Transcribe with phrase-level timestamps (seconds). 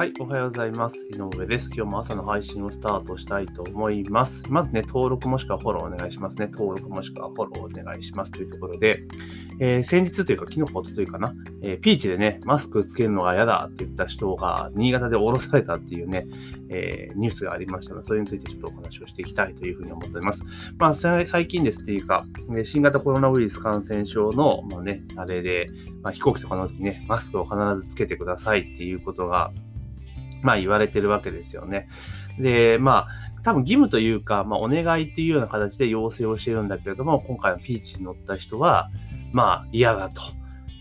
[0.00, 0.96] はい、おはようございます。
[1.12, 1.66] 井上です。
[1.66, 4.42] 今日も朝の配信をスタートしたいと思います。
[4.48, 6.48] まずね、登録もしくはフォローお願いしますね。
[6.50, 9.04] 登録もしくはフォローお願いしますというところで、
[9.58, 16.26] えー、先日というか、昨日、おとというかな、えー、ピーチでね、マスクつけるのが嫌だって言った人が、新潟で降ろされたっていうね、
[16.70, 20.46] えー、ニュースがありましたので、それについてちょっとお話をしていきたいというふうに思っております。
[20.78, 22.24] まあ、最近ですっていうか、
[22.64, 25.68] 新型コロナウイルス感染症の、まあね、あれで、
[26.00, 29.52] まあ、飛行機とかの時にね、マスクを必ずつけてくださいっていうことが、
[30.42, 31.88] まあ言われてるわけですよね。
[32.38, 38.90] で、まあ、多分義務というか、まあ、お願いっていうような形で要請をしてるんだけれども、今回のピーチに乗った人は、
[39.32, 40.22] まあ嫌だと。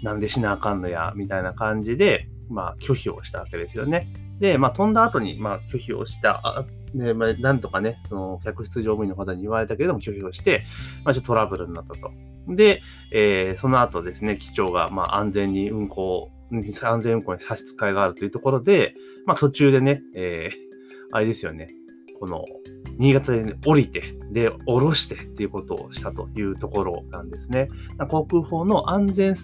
[0.02, 4.08] なんでしなあかんのや、みたいな感じで、まあ拒否をしたわけですよね。
[4.40, 10.66] で、まあ飛んだ後に、まあ拒否をした、で、まあ、なんとかね、その客室乗務員の方に言われたけれども拒否をして、
[11.04, 12.12] まあちょっとトラブルになったと。
[12.48, 18.94] で、えー、その後ですね、機長が、まあ安全に運航安全運行に差し支えがあるというところで、
[19.26, 20.58] まあ途中でね、えー、
[21.12, 21.68] あれですよね、
[22.20, 22.44] この、
[22.98, 27.70] 新潟で、ね、降りて、で、降ろしてっていうことをしたというところなんですね。
[28.10, 29.36] 航空法の安全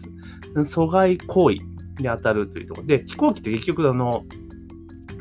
[0.56, 1.64] 阻害行為に
[2.04, 4.26] 当たるというところで、飛行機って結局あの、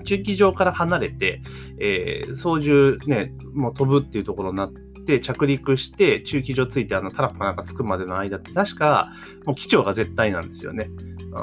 [0.05, 1.43] 中機場から離れて、
[1.79, 4.73] えー、操縦ね、もう飛ぶっていうところになっ
[5.07, 9.13] て、着陸して、中機場着いて、あの、タラップかなんか着くまでの間って、確か、
[9.45, 10.91] もう機長が絶対なんですよね。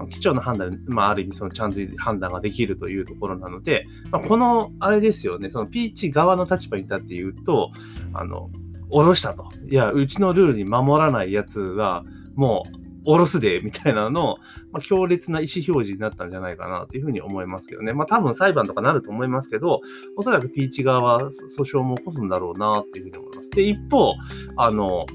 [0.10, 7.72] 機長の判断、まあ、ある意味、そのちゃんと判断ができるというところなので、まあ、この、あれですよね、そのピーチ側の立場に立って言うと、
[8.14, 8.50] あの、
[8.90, 9.50] 下ろしたと。
[9.70, 12.04] いや、うちのルールに守らないやつは、
[12.36, 14.38] もう、下ろすで、みたいなの、
[14.72, 17.94] まあ、強烈な意思表示になったんじゃないかなというふうに思いますけどね。
[17.94, 19.82] まあ多分裁判とかなると思いますけど、
[20.16, 23.50] おそらくピーチ側は訴訟も起こすんだろうなっていうふうに思います。
[23.50, 24.14] で、一方、
[24.58, 25.06] あの、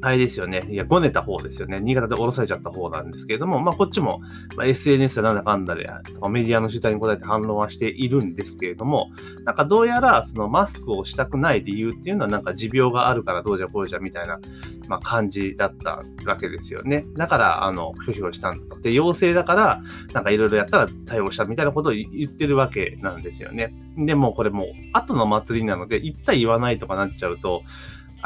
[0.00, 0.62] あれですよね。
[0.68, 1.80] いや、ごねた方ですよね。
[1.80, 4.20] 新潟で降ろされちゃった方なんですけれども、まあ、こっちも、
[4.56, 9.10] まあ、SNS でなんだかんだで、とかメディアの取材に答えて反論はしているんですけれども、
[9.44, 14.38] なんかどうやら、そのマスクをしたくない理由っていうのは、なんか持病があるからどうじゃこうじゃみたいな、
[14.88, 17.04] まあ、感じだったわけですよね。
[17.16, 18.80] だから、あの、拒否をしたんだと。
[18.80, 23.74] で、陽性だから、なんかいろいろやったら対応したみたいなことを言ってるわけなんですよね。
[23.96, 27.62] でも、これもう、後の祭りなので、言った言わないとかなっちゃうと、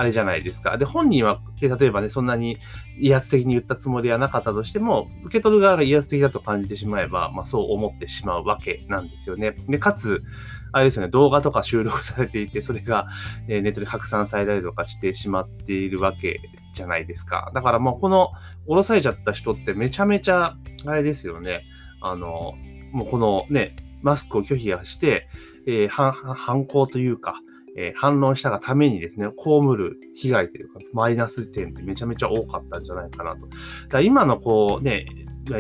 [0.03, 0.77] あれじゃないですか。
[0.79, 2.59] で、本人は、で例えばね、そんなに
[2.99, 9.53] 威圧的に言ったつもりはなかったとしても、受け取る側が威圧的だと感じてしまえば、まあそう思ってしまうわけなんですよね。
[9.69, 10.25] で、かつ、
[10.73, 13.07] あれですよね、動画とか収録されていて、それが、
[13.47, 16.41] えネットで拡散されたりとかしてしまっているわけ
[16.75, 17.53] じゃないですか。
[17.55, 18.31] だからもうこの、
[18.67, 21.63] 降ろされちゃった人ってめちゃめちゃ、あれですよね、
[22.01, 22.55] あの、
[22.91, 25.29] もうこのね、マスクを拒否はして、
[25.69, 27.37] えー、犯行というか、
[27.77, 33.49] えー、反論したがためにですね、被る被害というか、マイナス点ってめちゃめちゃ多かったんじゃないかなと。
[33.89, 35.07] だ今のこうね、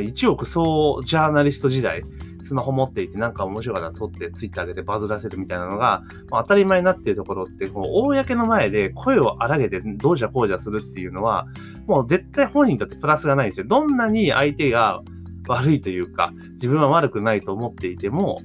[0.02, 2.02] 一億総ジャーナリスト時代、
[2.44, 11.46] スマホ持っていてなんか面白かったら撮ってツイッター上げてバズらせるみたいなのが、まあ、当たり前になっているところって、こう公の前で声を荒げてどうじゃこうじゃするっていうのは、
[11.86, 13.66] もう絶対本人にとってプラスがないんですよ。
[13.66, 15.02] どんなに相手が
[15.48, 18.40] 悪いというか、自分は悪くないと思っていても、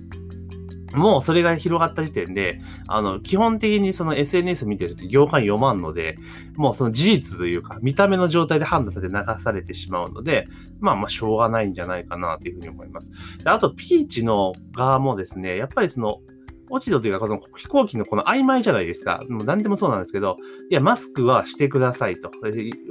[0.98, 6.18] もうそれが広がった時点で、あの、基本的にその SNS 見てると業界読まんので、
[6.56, 10.48] もうその事実というか、見た目の状態で判断されて流されてしまうので、
[10.80, 13.12] まあまあしょうがないんじゃないかなというふうに思います。
[13.44, 16.20] であと、ピーチの側もですね、やっぱりその、
[16.70, 19.20] 落ち度というか、この飛行機のこの曖昧じゃないですか。
[19.30, 20.36] もう何でもそうなんですけど、
[20.70, 22.30] いや、マスクはしてくださいと。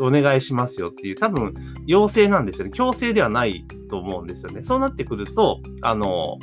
[0.00, 1.54] お願いしますよっていう、多分、
[1.86, 2.70] 要請なんですよね。
[2.72, 4.62] 強制ではないと思うんですよね。
[4.62, 6.38] そうなってくると、あの、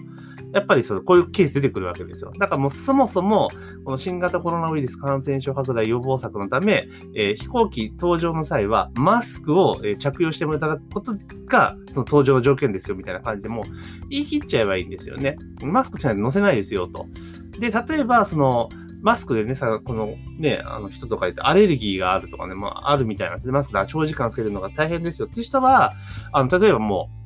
[0.54, 2.32] やっぱりそのこういうケース出てくるわけですよ。
[2.38, 3.50] だからもうそもそも、
[3.84, 11.14] この新型コロナウイルス感染症拡大予防策のため、えー、飛行機搭乗の際はマスクを着用してもらうこと
[11.48, 13.64] が、その搭乗の条件ですよみたいな感じでもう
[14.10, 15.38] 言い切っちゃえばいいんですよね。
[15.64, 17.08] マスクしないと乗せないですよと。
[17.60, 18.70] で、例えば、その、
[19.02, 25.94] マスクでね、さ、このね、あの人とか言ってアレルギーがあるとかね、まあ、あるみたいなで、マスクで長時間つけるのが大変ですよって人は、
[26.32, 27.23] あの、例えばもう、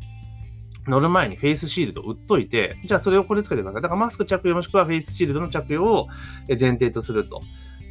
[0.87, 3.81] 乗る前にフェイスシールド売っといて、じゃあそれをこれつけてください。
[3.81, 6.07] だからマスク着用もしくはフェイスシールドの着用を
[6.47, 7.41] 前提とすると。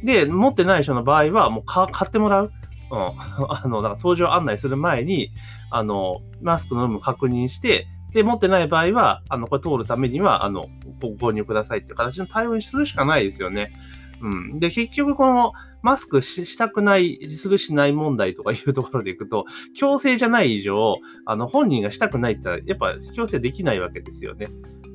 [0.03, 2.51] で、持ってない人の場合はもう買ってもらう。
[2.91, 2.99] うん。
[3.49, 5.31] あの、だから搭乗案内する前に、
[5.71, 10.67] あの、マスクの有無確認して、で、持ってない場合は、あの、これ通るためには、あの、
[11.01, 13.73] ご購入くださいっていう形の対応にするしかないですよね。
[14.21, 14.59] うん。
[14.59, 19.45] で、結局この、マスクしたくない、するしない問題とかいうところでいくと、
[19.75, 20.95] 強制じゃない以上、
[21.25, 24.47] あの、本人がしたくないって言ったら、やっぱ強制できないわけですよね。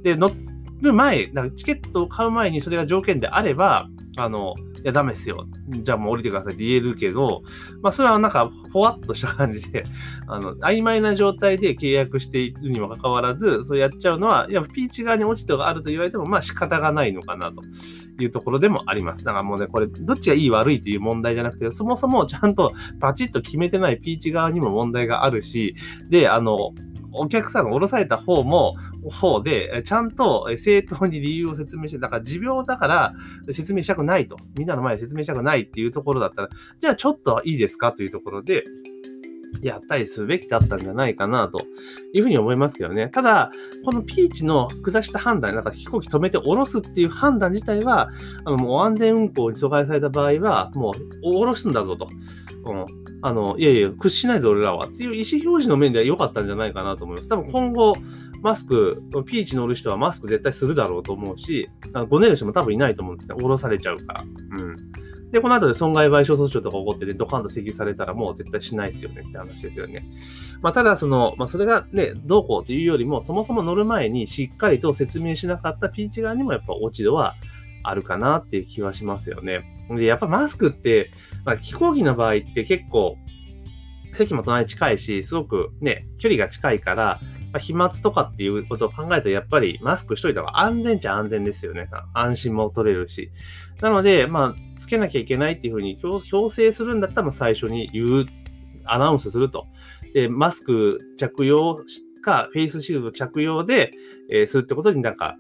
[0.03, 0.33] で、乗
[0.81, 5.47] る前、かチケットを買う前にそれが条件であれば、あの、いや、ダメですよ。
[5.69, 7.43] じゃあもう降りてくださいって言えるけど、
[7.81, 9.85] まあ、それはなんか、ふわっとした感じで、
[10.29, 17.63] あの、曖昧な状態で契約しているにもかかわらず、そうやっちゃうのは、いや、ピーチ側に落ち度があると言われても、まあ仕方がないのかなと
[18.23, 19.25] いうところでもあります。
[19.25, 25.75] だからもうね、これ、どっちがいい悪いという問題じゃなくて、そもそもちゃんとパチッと決めてないピーチ側にも問題があるし、
[26.11, 26.75] で、あの、
[27.15, 28.75] お客さんが降ろされた方も、
[29.11, 33.15] 方で、ちゃんと正当に理由を説明して、だから持病だから
[33.51, 34.37] 説明したくないと。
[34.57, 36.49] みんなの前で説明したくないっていうところだったら、
[36.81, 38.65] じゃあちょっといいですかというところで、
[39.61, 41.61] やったりすべきだったんじゃないかなと
[42.15, 43.09] いうふうに思いますけどね。
[43.09, 43.51] ただ、
[43.85, 48.09] このピーチの下した判断、なんか飛行機止めて降ろすっていう判断自体は、
[48.45, 50.93] あのもう安全運行に阻害された場合は、も
[51.23, 52.09] う降ろすんだぞと。
[52.65, 54.87] うん、あの、いやいや、屈しないぞ、俺らは。
[54.87, 57.29] っていう意思表示の面では良かったんじゃないかなと思います。
[57.29, 57.95] 多分今後、
[58.43, 61.71] マスク、ピーチ乗る人はマスク絶対するだろうと思うし、
[62.09, 63.37] ごねる人も多分いないと思うんですね。
[63.37, 64.25] 降ろされちゃうから。
[64.25, 64.77] うん。
[65.31, 70.05] で、この後で損害賠償訴訟とか起こってね、ドカンと請求されたらもう絶対しないですよねって話ですよね。
[70.61, 77.37] まあ、ただ、その、まあ、それがね、どうこうというよりも、そもそも乗る前にしっかりと説明しなかったピーチ側にもやっぱ落ち度は
[77.85, 79.72] あるかなっていう気はしますよね。
[79.91, 81.11] で、やっぱマスクって、
[81.45, 83.17] まあ、飛行機の場合って結構、
[84.13, 87.21] 席も隣近いし、すごくね、距離が近いから、
[87.53, 91.89] まあ、飛沫とかっていうことを考えると、やっぱりマスクしといた方が安全っちゃ安全ですよね。
[92.15, 93.31] 安心も取れるし。
[93.81, 98.27] なので、まあ、つけなきゃいけないっていうふうに強制するんだったら、最初に言う、
[98.85, 99.67] アナウンスすると。
[100.15, 101.79] で、マスク着用
[102.23, 103.91] か、フェイスシールド着用で、
[104.31, 105.37] えー、するってことになんか、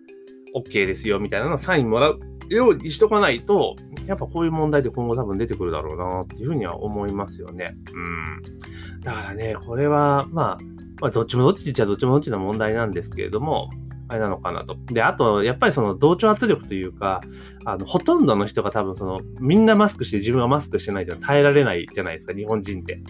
[0.55, 7.77] OK ですよ、みたいなのサインもらうようにしとかないと、やっぱこういう問題で今後多分出てくるだろうなっていうふうには思いますよね。
[7.95, 9.01] うん。
[9.01, 10.59] だからね、これは、まあ、
[11.01, 13.71] まあ、どっちもどっちっちゃどっちもどっちの問題なんですけれども、
[14.09, 14.77] あれなのかなと。
[14.87, 17.23] で、あと、やっぱりその同調圧力というか、
[17.65, 23.03] あの、ほとんどの人が多分その、みんなマスクして自分はマスクしてないって耐えられないじゃないですか、日本人って。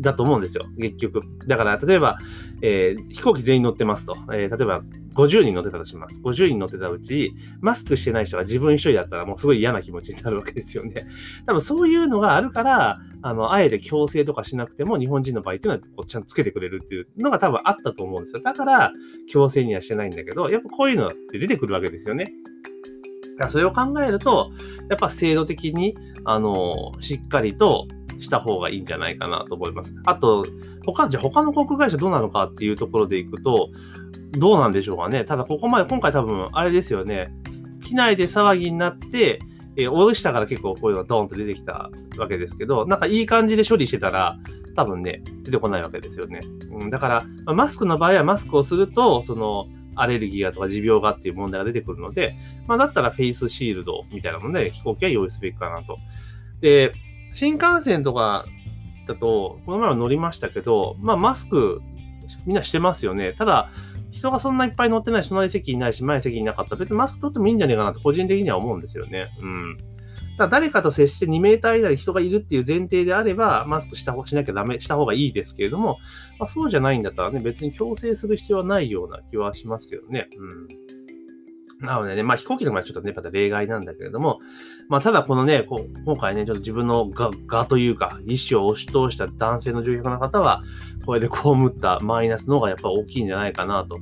[0.00, 1.20] だと思うんですよ、結局。
[1.46, 2.18] だから、例えば、
[2.62, 4.16] えー、飛行機全員乗ってますと。
[4.32, 4.82] えー、例えば、
[5.14, 6.20] 50人乗ってたとします。
[6.22, 11.06] 50人乗ってたうち、マスクしてない人が自分一人だったらもうすごい嫌な気持ちになるわけですよね。
[11.46, 18.42] 多分そういうのがあるから、あの、あえて強制とかしなくても日本人の場合っていうのはこうちゃんとつけてくれるっていうのが多分あったと思うんですよ。
[18.42, 18.92] だから、
[19.28, 22.32] 強制にはしてないんだけど、やっぱこういうのって出てくるわけですよね。
[23.34, 24.50] だからそれを考えると、
[24.90, 27.86] やっぱ制度的に、あの、しっかりと
[28.24, 29.94] した方がいいんじゃないかなと思います。
[30.04, 30.46] あと、
[30.84, 33.70] 他、じゃ他の航空会社どうなのかっていうところでいくと、
[34.32, 35.24] どうなんでしょうかね。
[35.24, 37.32] ただ、ここまで、今回多分、あれですよね。
[37.84, 39.38] 機内で騒ぎになって、
[39.76, 44.38] えー、おろしたから結構こういうのがドーンと出てきたわけですけど、なんかいい感じで処理してたら、
[44.74, 46.40] 多分ね、出てこないわけですよね。
[46.70, 49.66] うん、だから、まあ、マスクの場合はマスクをすると、その、
[49.96, 52.36] アレルギーがとか持病がっていう問題が出てくるので、
[52.66, 55.98] まあ、だったらフェイスシールドみたいなもので飛行機は用意すべきかなと。
[56.60, 56.92] で、
[57.34, 58.46] 新幹線とか
[59.06, 61.82] だと、この前は乗りましたけど、まあマスク
[62.46, 63.32] みんなしてますよね。
[63.32, 63.70] ただ、
[64.10, 69.28] 人がそんないっぱい乗ってないし、隣席にないし、前席になかったら別にマスク取ってもいいんじゃねえかなと個人的には思うんですよね。
[69.40, 69.76] うん。
[69.76, 69.84] だ
[70.38, 75.98] から誰かと接して2メーター以内に人がいるっていう前提であれば、マスクした方しなきゃダメ、した方がいいですけれども、
[76.38, 80.28] まあ、そうじゃないんだったらね、別に強制する必要はないような気はしますけどね。
[80.38, 80.68] うん。
[81.84, 84.40] なのでね、まあ飛行機の場合はちょっとね、また例外なんだけれども、
[84.88, 90.62] まあただこのね、こ今回ね、ちょっと自分のが、がというか、意思を押し通した男性の乗客の方は、
[91.06, 91.34] これで被
[91.66, 93.98] ったマイナスの方がやっぱ大きいんじゃないかなと。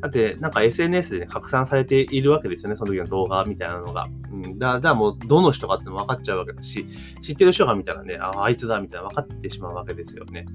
[0.00, 4.06] だって、なんか SNS でね、拡散されているわけですよね、その時の動画みたいなのが。
[4.30, 4.58] うん。
[4.58, 6.86] だから、もう、どの人かっての分かっちゃうわけだし、
[7.22, 10.46] 知ってる人が見たらね、あ、あいつだ、みたいな分かってしまうわけですよね。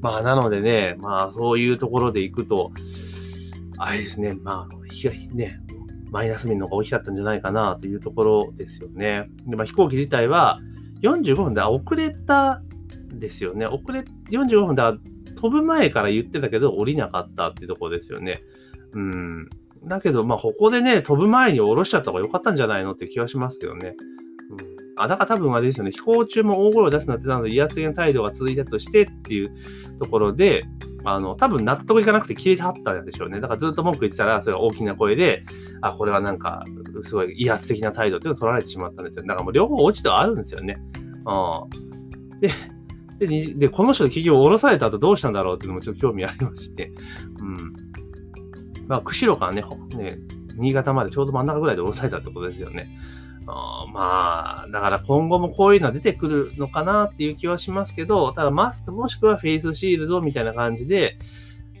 [0.00, 2.70] まあ、なのでね、まあ、そういうところで行くと、
[3.78, 5.60] あれですね、まあ、ね、
[6.14, 9.28] マイナス面の方が大きかったんじゃないかなというところですよね。
[9.48, 10.60] でまあ、飛行機自体は
[11.02, 12.62] 45分で遅れた
[13.10, 13.66] ですよね。
[13.66, 18.44] 遅れ、45分で飛ぶ前から言ってたけど降りなかったっていうところですよね。
[18.92, 19.48] うん。
[19.82, 23.96] だけど、まあ、ここでね、飛ぶ前に降ろしちゃった方が良かったんじゃないのって気はしますけどね。
[24.50, 24.58] うん。
[24.96, 25.90] あ、だから多分あれですよね。
[25.90, 29.52] 飛行中も大声を出すなってたので、威圧的な態度が続いたとしてっていう
[29.98, 30.64] ところで、
[31.04, 33.40] あの、多分納得いかなくて消えてはったんでしょうね。
[33.40, 35.44] だからずっと文句言ってたら、それは大きな声で、
[35.84, 36.64] あ、これはなんか、
[37.02, 39.24] すごい威圧的な態度っていうのを取られてしまったんですよ。
[39.26, 40.78] だからもう両方落ちてはあるんですよね。
[41.26, 42.40] うん。
[42.40, 42.48] で、
[43.26, 46.90] で、でこの人企業を降ろされた後どうしたんだろうっていうのもちょっと興味ありまして。
[47.38, 47.74] うん。
[48.88, 49.62] まあ、釧路からね、
[49.94, 50.18] ね、
[50.56, 52.88] 新潟までちょうど真ん中ぐらいで降ろされたってことですよね。
[53.46, 61.18] あまあ、だから今後もこういうのは出てくるのかなっていう気はしますけど、ただマスクもしくはフェイスシールドみたいな感じで、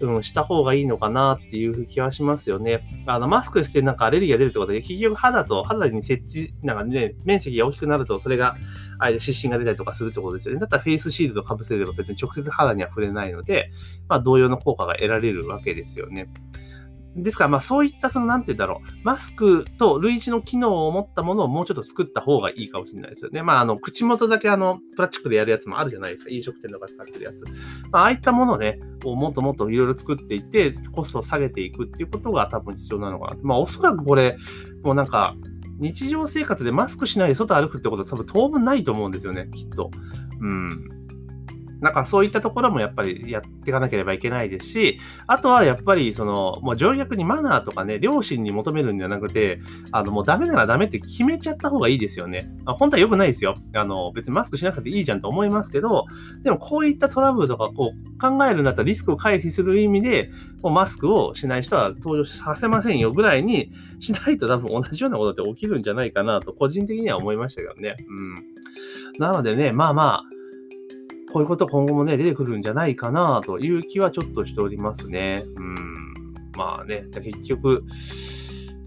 [0.00, 3.04] うん、した方がいいのかなっていう気はしますよね。
[3.06, 8.56] あの、マスクしてなんかアレルギーが出るってことで、結局肌と、肌に設置、なんかね、面積が大きくなると、それが、
[8.98, 10.60] あれ、湿疹が出たりとかするってことですよね。
[10.60, 13.70] だったらフェイスシールドかぶせれば別に直接肌には触れないので、
[14.08, 16.28] まあ、同様の効果が得られるわけですよね。
[17.16, 23.42] ですから、まあそういった、その、なんて言うんだろう、マスクと類似の機能を持ったものをもうちょっと作った方がいいかもしれないですよね。
[23.42, 26.30] まあ、あの、口元だけあの、プラスチックでやるやつもあるじゃないですか。
[26.30, 27.44] 飲食店とか使ってるやつ。
[27.90, 33.40] まあ、ああいったものをね、もっともっといろいろ作っていって、コストを下げていくっていうことが多分必要なのかな。
[33.42, 34.36] まあ、おそらくこれ、
[34.82, 35.36] もうなんか、
[35.78, 39.90] 日常生活でマスクしないで外歩くってことは多分当分ないと思うんですよね、きっと。
[40.40, 41.03] うん。
[41.84, 49.60] なんかそういったところもやっぱりやっていかなければいけないですし、あとはやっぱりその、もう条約にマナーとかね、良心に求めるんじゃなくて、
[49.92, 52.50] あの、もうダメならダメって決めちゃった方がいいですよね。
[52.64, 53.58] あ本当は良くないですよ。
[53.74, 56.06] あの、別にマスクしなくていいじゃんと思いますけど、
[56.42, 60.30] でもこういったトラブルとかこう考えるんだったらリスクを回避する意味で、
[60.62, 67.96] もうマスクをしない人は登場させませんよぐらいにしないと多分同じようなことって起きるんじゃないかなと個人的には思いましたけどね。
[68.08, 68.34] うん。
[69.18, 70.22] なのでね、まあまあ、
[71.34, 75.42] こういうこと今後もね、出てくるんじゃないかなという気はちょっとしておりますね。
[75.56, 75.74] うん。
[76.56, 77.82] まあね、結局、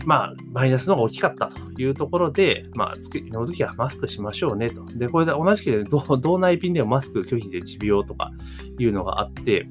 [0.06, 4.86] まあ、マイナスの方が大きかったというところで、まあ、月の時はマスクしましょうねと。
[4.86, 5.84] で、これで同じく
[6.22, 8.32] 道内便でもマスク拒否で持病とか
[8.80, 9.68] いうのがあって、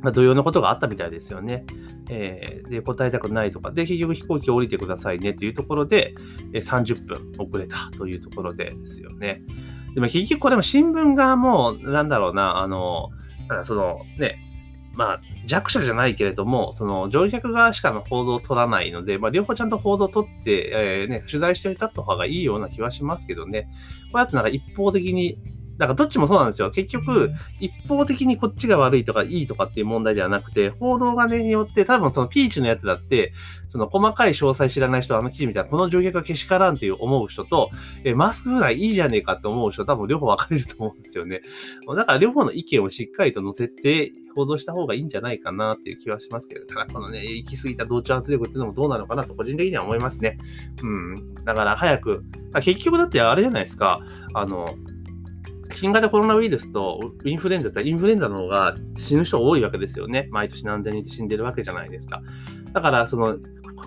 [0.00, 1.66] まあ、同様のことがあったみたいですよね。
[2.08, 6.14] えー、で、答えたくないとか、で、結局飛行機降りてくださいねというところで、
[6.54, 9.42] 30分遅れたというところですよね。
[9.94, 13.10] でも結局これも新聞側も、なんだろうな、あの、
[13.64, 14.38] そのね、
[14.92, 23.68] まあ弱者じゃないけれども、その乗客側しかの報道を取らないので、まあ両方ちゃんと報道を取って、えー、ね、取材しておいた方がいいような気はしますけどね。
[24.12, 25.38] こうやってなんか一方的に
[25.78, 26.70] だからどっちもそうなんですよ。
[26.70, 27.30] 結局、
[27.60, 33.32] 一方的にこっちが悪いとかいいとかっていう問題ではなくて、報道がねによって、多分そのピーチのやつだって、
[33.68, 37.70] その細かい詳細知らない人はあの記事見たら、この乗客がけしからんっていう思う人と、
[38.02, 41.42] えマスクぐらいいいじゃねえかって思う人、多分両方分かれると思うんですよね。
[41.94, 50.38] だから両方の意見をしっかりと載せて報道した方がいいんじゃないかなっていう気はしますけど、ただこのね、行き過ぎた同調圧力っていうのもどうなのかなと個人的には思いますね。
[50.82, 51.34] うん。
[51.44, 52.24] だから早く、
[52.62, 54.00] 結局だってあれじゃないですか、
[54.34, 54.74] あの、
[55.72, 60.28] 新型コロナウイルスとインフルエンザってインフルエンザの方が死ぬ人多いわけですよね。
[60.30, 62.22] 毎年何千人死んでるわけじゃないですか。
[62.72, 63.38] だから、その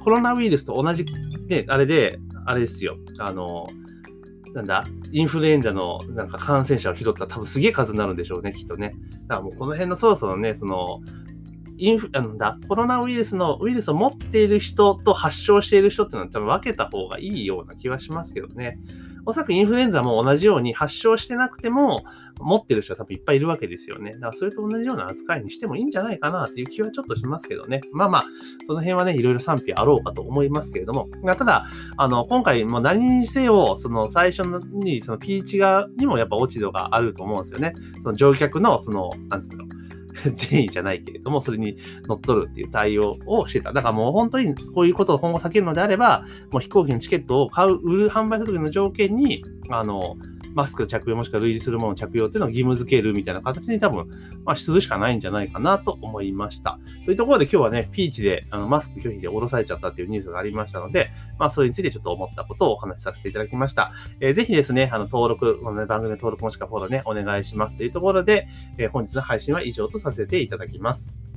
[0.04, 1.06] コロナウイルスと同じ、
[1.48, 2.98] ね、あれで、あれですよ。
[3.20, 3.68] あの、
[4.54, 8.94] なんだ、インフルエンザのなんか感染者を拾ったら多分すげえ数になるんでしょうね、きっとね。
[9.28, 11.02] だからもうこの辺のそろそろね、その、
[11.78, 18.78] インフ、なんだ、コロナウイルスのウイルスを持っている人と発症している人っていうのは多分分けた方がいいような気はしますけどね。
[19.26, 22.04] おそらくインフルエンザも同じように発症してなくても、
[22.44, 24.14] 持ってる人は多分いっぱいいるわけですよね。
[24.14, 27.82] だからそれと同じような扱いにしてもいいんじゃないかなっていう気はちょっとしますけどね。
[27.94, 28.26] まあまあ、
[28.68, 31.08] その辺はね、いろいろ賛否あろうかと思いますけれども。
[31.26, 37.74] ただ、あの、今回、も何にせよ、その最初に、そのピーチ側にもやっぱ落ち度があると思うんですよね。
[38.02, 39.81] その乗客の、その、なんていうの、
[40.34, 41.78] 善意じゃないけれども、それに
[42.08, 43.74] 乗っ取るっていう対応をしてた。
[43.74, 50.18] だからもう本当にこういうことを今後避けるのであれば、もう飛行機のチケットを買う、売る、販売するときの条件に、あの、
[50.54, 54.08] マスク着用もしくは類似するもの着用っていうのを義務付けるみたいな形に多分、
[54.46, 56.80] まあ、するしかないんじゃないかなと思いました。
[57.06, 63.92] というところで今日はね、ピーチであのマスク拒否で降ろされちゃったっていうニュースがありましたので、まあ、それについてちょっと思ったことをお話しさせていただきました。
[64.20, 71.31] えー、ぜひですね、あの、登録、この、ね、番組の登録もしくはフォローね、お願いしますというところで、えー、本日の配信は以上とさせていただきます。